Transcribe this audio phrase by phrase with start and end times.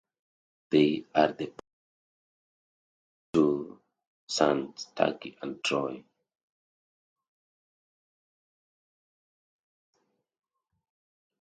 [0.71, 1.59] They are the parents
[3.33, 3.79] of two
[4.25, 6.03] sons, Tucker and Troy.